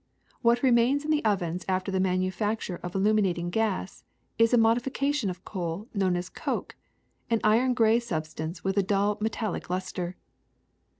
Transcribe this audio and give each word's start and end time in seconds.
Wliat 0.43 0.63
remains 0.63 1.05
in 1.05 1.11
the 1.11 1.23
ovens 1.23 1.63
after 1.69 1.91
the 1.91 1.99
manufact 1.99 2.67
ure 2.67 2.79
of 2.81 2.95
illuminating 2.95 3.51
gas 3.51 4.03
is 4.39 4.51
a 4.51 4.57
modification 4.57 5.29
of 5.29 5.45
coal 5.45 5.87
known 5.93 6.15
as 6.15 6.27
coke, 6.27 6.75
an 7.29 7.39
iron 7.43 7.75
gray 7.75 7.99
substance 7.99 8.63
with 8.63 8.77
a 8.79 8.81
dull 8.81 9.19
metallic 9.21 9.69
luster. 9.69 10.17